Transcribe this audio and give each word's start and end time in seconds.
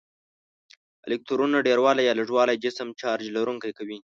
الکترونونو 1.07 1.65
ډیروالی 1.67 2.03
یا 2.05 2.13
لږوالی 2.19 2.55
جسم 2.63 2.87
چارج 3.01 3.25
لرونکی 3.35 3.71
کوي. 3.77 3.97